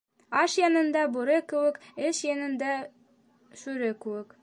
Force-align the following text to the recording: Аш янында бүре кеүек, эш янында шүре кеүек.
Аш 0.43 0.55
янында 0.59 1.03
бүре 1.17 1.35
кеүек, 1.53 1.77
эш 2.09 2.25
янында 2.31 2.75
шүре 3.65 3.97
кеүек. 4.07 4.39